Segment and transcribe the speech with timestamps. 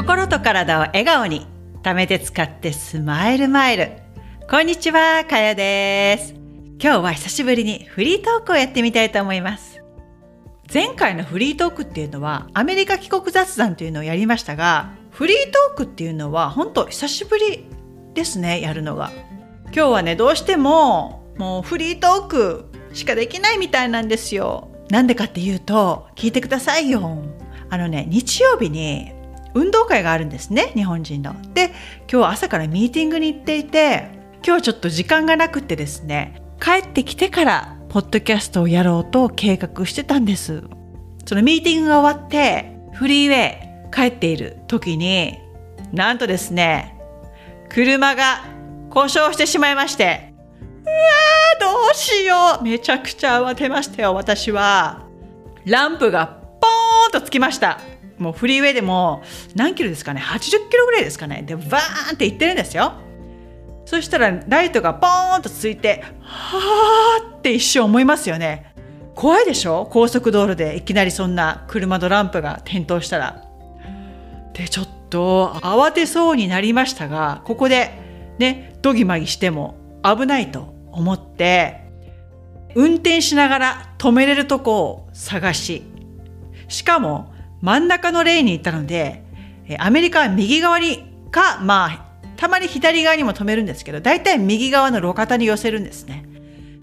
[0.00, 1.46] 心と体を笑顔に
[1.82, 3.92] 貯めて使ってスマイルマイル。
[4.48, 6.34] こんにちはかやです。
[6.82, 9.82] 今日は久しぶりにフリートークをやってみたいと思います。
[10.72, 17.66] 前回のフリートークっていうのはアメリカ帰国雑談というのをやりましたがフリートークっていうのは本当久しぶり
[18.14, 19.12] ですねやるのが。
[19.66, 22.64] 今日はねどうしてももうフリートーク
[22.94, 24.70] しかできないみたいなんですよ。
[24.88, 27.22] なんでかっていうと聞いてくださいよ。
[27.68, 29.19] あのね日曜日に
[29.54, 31.34] 運動会があるんですね日本人の。
[31.54, 31.72] で
[32.10, 34.10] 今日朝からミーティングに行っていて
[34.46, 40.62] 今日ちょっと時間がなくてですね帰ってきてからポッドキャストをやろうと計画してたんです。
[41.26, 45.38] そのミーティングが終わってフリーウェイ帰っている時に
[45.92, 46.98] なんとですね
[47.68, 48.44] 車が
[48.90, 50.34] 故障してしまいまして
[50.84, 55.06] うわーどうしようめちゃくちゃ慌てましたよ私は
[55.64, 56.26] ランプが
[56.60, 57.80] ポーンとつきました
[58.20, 59.22] もうフリーウェイでも
[59.56, 61.42] 何キロですかね？80キロぐらいですかね？
[61.42, 62.92] でバーンって行ってるんですよ。
[63.86, 68.74] そしたらライトがポーンとついてはーって一瞬思いますよね。
[69.16, 69.88] 怖いでしょ？
[69.90, 73.44] 高速道路でいきなりそんな車のランプが点灯したら。
[74.52, 77.90] でちょっと慌てそうになりましたがここで
[78.38, 81.80] ねドギマギしても危ないと思って
[82.74, 85.82] 運転しながら止めれるとこを探し
[86.68, 87.29] しかも
[87.62, 89.24] 真ん中のレーンに行ったので
[89.78, 96.24] アメリカは右側にかまあたまに左側にも止めるんですけど大体右側の路肩に寄せるんですね。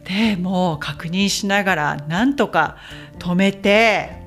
[0.03, 2.77] でもう確認しながらなんとか
[3.19, 4.21] 止めて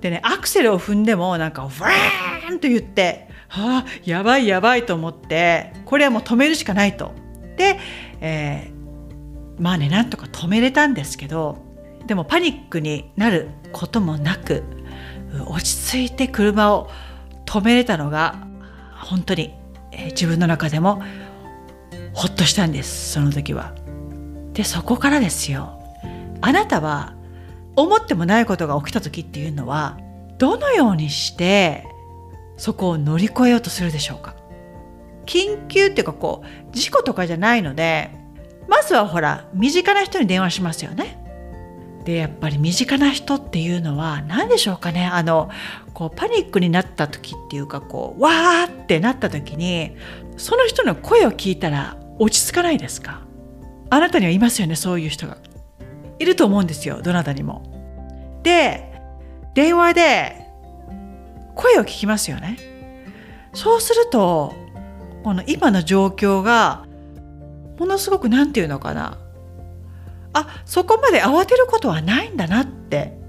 [0.00, 7.12] でねアクセルを踏んでもなんかワーンと言ってはあやばいやばいと思ってこれはもう止めるしかないと。
[7.56, 7.78] で、
[8.20, 11.58] えー、まあねなんとか止めれたんですけど
[12.06, 14.64] でもパニックになることもなく
[15.46, 16.90] 落ち着いて車を
[17.46, 18.36] 止めれたのが
[19.00, 19.54] 本当に、
[20.10, 21.02] 自分の中でも
[22.12, 23.74] ほっとしたんですその時は。
[24.52, 25.80] でそこからですよ
[26.40, 27.14] あなたは
[27.76, 29.98] 思ってもないことが起きた時っていうのは
[30.38, 31.86] どのようにして
[32.56, 34.34] そこを乗り越えようとするでしょうか
[35.24, 38.10] 緊急っていうかこう事故とかじゃないので
[38.68, 41.19] まずはほら身近な人に電話しますよね。
[42.10, 45.48] でやっぱり身近な人っていうのは何でしょうかねあの
[45.94, 49.96] こうパニックになった時っていうかこうわーってなった時に
[50.36, 53.22] その人の声を聞いたら落ち着かないですか？
[53.90, 55.38] あなたにはいますよねそういう人が。
[56.18, 58.40] いると思うんですよどなたにも。
[58.42, 58.92] で
[59.54, 60.46] 電話で
[61.54, 62.58] 声を聞きますよね。
[63.54, 64.52] そうすると
[65.22, 66.86] この今の状況が
[67.78, 69.16] ものすごく何て言うのかな
[70.32, 73.20] あそこまで慌てることはないんだなって。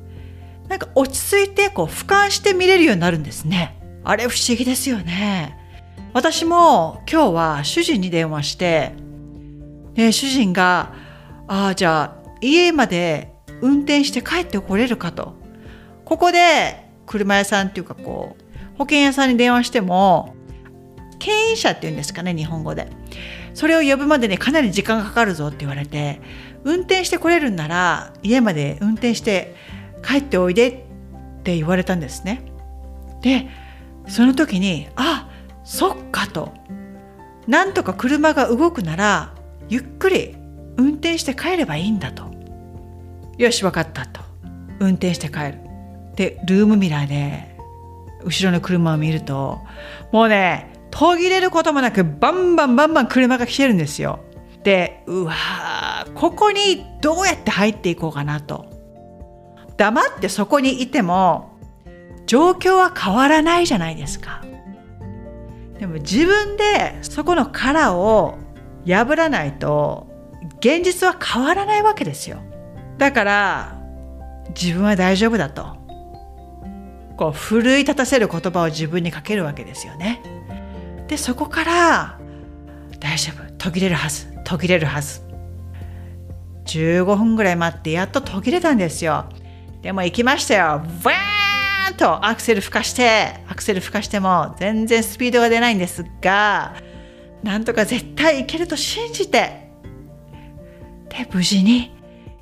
[0.72, 3.78] なんか落ち着いてこう俯瞰して見れるようになるんですね。
[4.06, 5.57] あれ不思議ですよね。
[6.13, 8.94] 私も今日は主人に電話して、
[9.95, 10.94] ね、主人が
[11.50, 15.35] 「ああじゃあ家まで運転して帰ってこれるか」と。
[16.06, 20.35] ここで車屋さんっていうかこう保険屋さんに電話しても
[21.19, 22.88] 牽引車っていうんですかね日本語で。
[23.53, 26.22] それを呼ぶまでにかなり時間がかかるぞって言われて
[26.63, 29.55] 運転してこれるんなら家まで運転して
[30.03, 30.72] 帰っておいでっ
[31.44, 32.44] て言われたんですね。
[33.22, 33.49] で
[34.07, 35.29] その時にあ
[35.63, 36.53] そっかと。
[37.47, 39.33] なんとか車が動くなら
[39.67, 40.35] ゆっくり
[40.77, 42.31] 運転して帰ればいいんだと。
[43.38, 44.22] よし分かったと。
[44.79, 45.59] 運転して帰る。
[46.16, 47.57] でルームミラーで
[48.23, 49.59] 後ろの車を見ると
[50.11, 54.19] もうね途切れることもなくバンバンバンバン車が来てるんですよ。
[54.63, 55.33] でうわ
[56.13, 58.66] ここにどうやって入っていこうかなと。
[59.77, 61.57] 黙ってそこにいても
[62.27, 64.44] 状況は変わらないじゃないですか。
[65.79, 68.38] でも自分でそこの殻を
[68.85, 70.07] 破らないと
[70.59, 72.38] 現実は変わらないわけですよ。
[72.99, 73.81] だから
[74.49, 75.81] 自分は大丈夫だと。
[77.17, 80.22] こう奮い立たせる言葉を自分にかけるわけですよね。
[81.08, 82.19] でそこから
[82.99, 83.52] 大丈夫。
[83.58, 84.30] 途切れるはず。
[84.43, 85.22] 途切れるはず。
[86.66, 89.26] 15分ぐらい待ってやっと途切れたんですよ。
[89.82, 90.82] でも行きましたよ。
[91.03, 96.76] バーンとアクセル吹かしてアクセル吹かしても全然スピードが出ないんですが
[97.43, 99.72] なんとか絶対行けると信じて
[101.09, 101.91] で無事に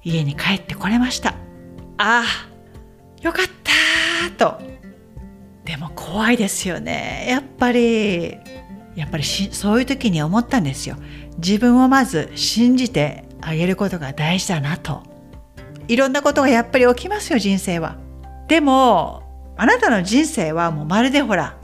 [0.04, 1.36] 家に帰ってこれました。
[1.98, 2.24] ああ
[3.22, 3.46] よかっ
[4.38, 4.62] たと。
[5.66, 7.26] でも怖いですよね。
[7.30, 8.38] やっぱり
[8.96, 10.98] やっぱりそういう時に思ったんですよ。
[11.40, 15.04] 自分をまず信じてあげることが大事だなと
[15.88, 17.98] いろんなことがやっぱり起きますよ人生は
[18.48, 19.24] でも
[19.58, 21.58] あなたの人生はもうまるでほら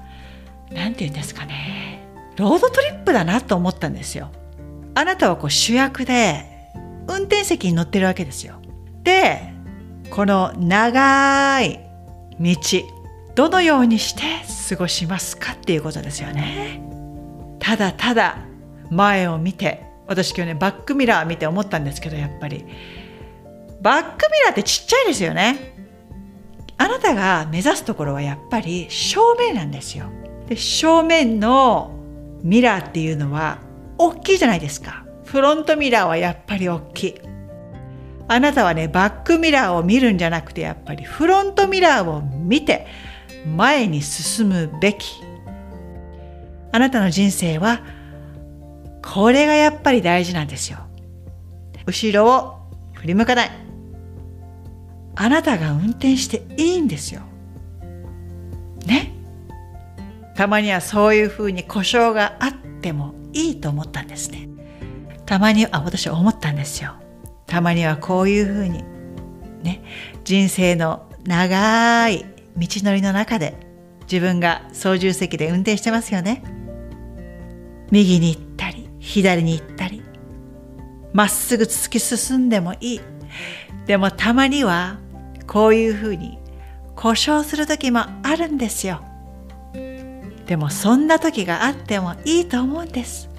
[0.71, 2.05] 何て言うんですかね
[2.35, 4.29] ロードトリップだなと思ったんですよ。
[4.93, 6.45] あなたはこう主役で
[7.07, 8.55] 運転席に乗ってるわけですよ。
[9.03, 9.53] で
[10.09, 11.79] この長い
[12.39, 12.55] 道
[13.35, 14.21] どのようにして
[14.69, 16.81] 過ごしますかっていうことですよね。
[17.59, 18.37] ただただ
[18.91, 22.65] 前を見て私今日ねバックミラー見て思ったんですけどやっぱり
[23.81, 25.73] バックミラーってちっちゃいですよね。
[26.77, 30.05] あなたが目指すところはやっぱり正面なんですよ。
[30.47, 31.91] で正面の
[32.41, 33.59] ミラーっていうのは
[33.97, 35.05] 大きいじゃないですか。
[35.23, 37.15] フロントミラーはやっぱり大きい。
[38.27, 42.87] あなたはね、バックミラーを見るんじゃなくて、やっぱりフロントミラーを見て
[43.55, 45.21] 前に進むべき。
[46.71, 47.81] あなたの人生は、
[49.15, 50.79] これがやっぱり大事なんですよ。
[51.85, 52.57] 後ろを
[52.95, 53.51] 振り向かない。
[55.15, 57.21] あなたが運転していいんですよ。
[58.85, 59.13] ね？
[60.35, 64.49] たまにはそういうふうに故障があってもいいと思ったんですね。
[65.25, 66.95] たまに、あ、私は思ったんですよ。
[67.47, 68.83] たまにはこういうふうに
[69.63, 69.81] ね？
[70.25, 72.25] 人生の長い
[72.57, 73.55] 道のりの中で
[74.11, 76.43] 自分が操縦席で運転してますよね
[77.91, 78.44] 右に行
[79.05, 80.01] 左に行ったり
[81.13, 83.01] まっすぐ突き進んでもいい。
[83.85, 84.97] でもたまには
[85.47, 86.39] こういうふうに
[86.95, 89.01] 故障する時もあるんですよ。
[90.47, 93.29] でもそんな時があってもいいと思うんです。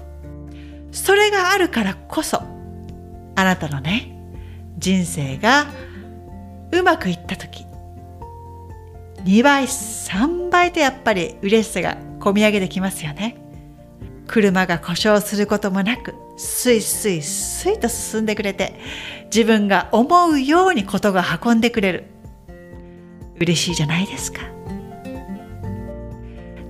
[0.91, 2.41] それがあるからこそ
[3.35, 4.17] あなたのね
[4.77, 5.67] 人生が
[6.71, 7.65] うまくいった時
[9.25, 13.46] 2倍3倍とやっぱり嬉しさがこみ上げてきますよね。
[14.27, 18.79] 車が故障することもなくスイスイスイと進んでくれて
[19.25, 22.05] 自分が思うようにことが運んでくれる。
[23.39, 24.41] 嬉しいじゃないですか。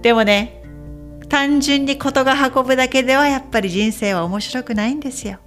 [0.01, 0.61] でもね
[1.29, 5.39] 単純にことが運ぶだけではやっぱり人生は面白くないんですよ。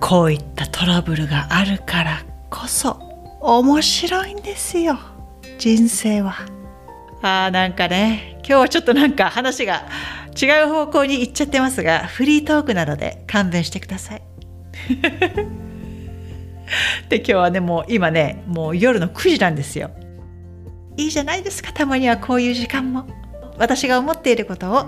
[0.00, 3.00] こういったトラブルがあるからこそ
[3.40, 4.98] 面白いんですよ。
[5.58, 6.34] 人生は。
[7.22, 9.88] あーなんかね今日はちょっとなんか話が
[10.40, 14.22] 違う方向に行っちゃってますがフリートークなので勘弁してください。
[17.08, 19.90] で今日はねもう今ねもう夜の9時なんですよ。
[20.96, 23.06] いいじゃないですかたまにはこういう時間も。
[23.58, 24.84] 私が思っていることを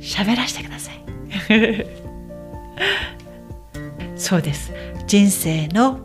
[0.00, 1.04] 喋らせてください。
[4.16, 4.72] そうです。
[5.06, 6.00] 人生の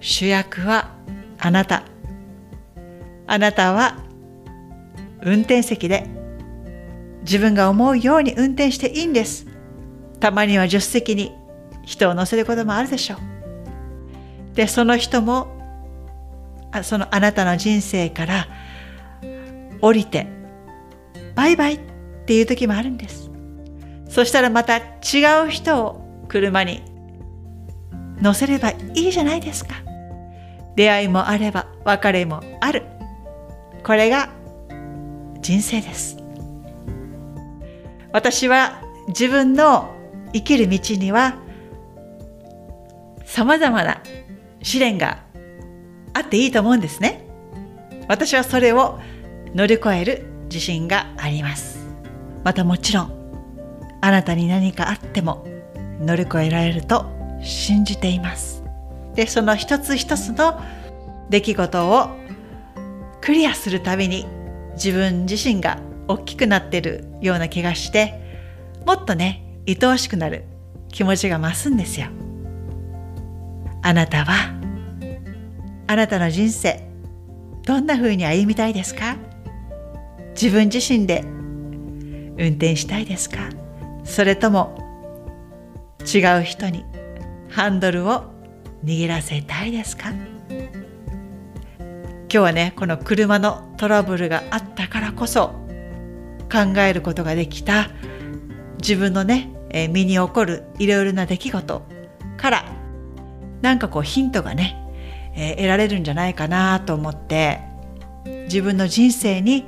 [0.00, 0.90] 主役は
[1.38, 1.84] あなた。
[3.26, 3.98] あなたは
[5.22, 6.19] 運転席で
[7.22, 9.46] 自分が思うように運転していいんです
[10.20, 11.32] たまには助手席に
[11.84, 15.48] 人を乗せることもあるでしょうでその人も
[16.72, 18.48] あそのあなたの人生から
[19.80, 20.26] 降りて
[21.34, 21.80] バイバイっ
[22.26, 23.30] ていう時もあるんです
[24.08, 26.82] そしたらまた違う人を車に
[28.20, 29.76] 乗せればいいじゃないですか。
[30.76, 32.84] 出会いもあれば別れもある。
[33.82, 34.28] これが
[35.40, 36.19] 人生です。
[38.12, 39.94] 私は自分の
[40.32, 41.36] 生きる道には
[43.24, 44.02] 様々な
[44.62, 45.22] 試練が
[46.12, 47.26] あっていいと思うんですね。
[48.08, 48.98] 私はそれを
[49.54, 51.80] 乗り越える自信があります。
[52.44, 53.20] またもちろん
[54.00, 55.46] あなたに何かあっても
[56.00, 57.06] 乗り越えられると
[57.42, 58.62] 信じています
[59.14, 60.60] でその一つ一つの
[61.28, 62.08] 出来事を
[63.20, 64.26] クリアするたびに
[64.74, 65.78] 自分自身が
[66.10, 68.14] 大きくなってるような気がして
[68.84, 70.44] もっとね愛おしくなる
[70.88, 72.08] 気持ちが増すんですよ。
[73.82, 74.32] あなたは
[75.86, 76.88] あなたの人生
[77.64, 79.16] どんな風に歩みたいですか？
[80.34, 83.48] 自分自身で運転したいですか？
[84.02, 84.76] それとも
[86.00, 86.84] 違う人に
[87.50, 88.24] ハンドルを
[88.84, 90.10] 握らせたいですか？
[90.10, 90.18] 今
[92.28, 95.59] 日はねこの車のトラブルがあったからこそ
[96.50, 97.90] 考えることができた。
[98.80, 101.82] 自分のね、え身に起こるいろいろな出来事
[102.36, 102.64] から
[103.62, 104.76] なんかこうヒントがね、
[105.36, 107.60] えー、得られるんじゃないかなと思って
[108.44, 109.66] 自分の人生に、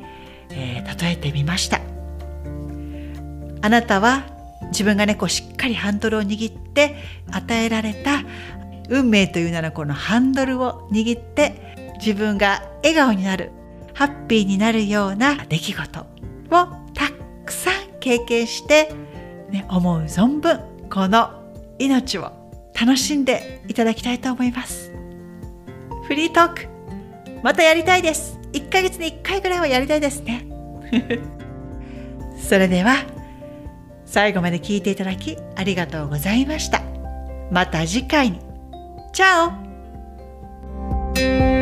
[0.51, 1.81] えー、例えてみました。
[3.65, 4.25] あなたは
[4.73, 6.97] 自分がねこうしっかりハンドルを握って
[7.31, 8.25] 与えられた
[8.89, 13.53] 運命というならこのハンドルを握って自分が笑顔になる
[13.95, 16.22] ハッピーになるような出来事。
[16.53, 17.11] をた
[17.45, 18.93] くさん経験して、
[19.51, 21.43] ね、思う存分この
[21.79, 22.31] 命を
[22.79, 24.93] 楽しんでいただきたいと思います。
[26.07, 26.67] フリートーク
[27.43, 28.39] またやりたいです。
[28.53, 30.47] 1ヶ月に1回ぐらいはやりたいですね。
[32.39, 32.97] それでは
[34.05, 36.83] 最後まで聞いていただきありがとうございました。
[37.51, 38.39] また次回に。
[39.13, 39.49] チャ
[41.59, 41.62] オ。